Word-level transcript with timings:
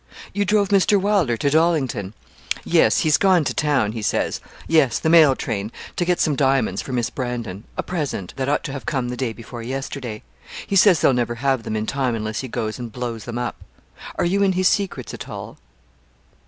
'You 0.33 0.45
drove 0.45 0.69
Mr. 0.69 0.99
Wylder 0.99 1.37
to 1.37 1.49
Dollington?' 1.51 2.15
'Yes; 2.65 3.01
he's 3.01 3.19
gone 3.19 3.43
to 3.43 3.53
town, 3.53 3.91
he 3.91 4.01
says 4.01 4.41
yes, 4.67 4.97
the 4.97 5.11
mail 5.11 5.35
train 5.35 5.71
to 5.95 6.03
get 6.05 6.19
some 6.19 6.35
diamonds 6.35 6.81
for 6.81 6.91
Miss 6.91 7.11
Brandon 7.11 7.65
a 7.77 7.83
present 7.83 8.33
that 8.35 8.49
ought 8.49 8.63
to 8.63 8.71
have 8.71 8.87
come 8.87 9.09
the 9.09 9.15
day 9.15 9.31
before 9.31 9.61
yesterday. 9.61 10.23
He 10.65 10.75
says 10.75 11.01
they'll 11.01 11.13
never 11.13 11.35
have 11.35 11.61
them 11.61 11.75
in 11.75 11.85
time 11.85 12.15
unless 12.15 12.39
he 12.39 12.47
goes 12.47 12.79
and 12.79 12.91
blows 12.91 13.25
them 13.25 13.37
up. 13.37 13.57
Are 14.15 14.25
you 14.25 14.41
in 14.41 14.53
his 14.53 14.67
secrets 14.67 15.13
at 15.13 15.29
all?' 15.29 15.59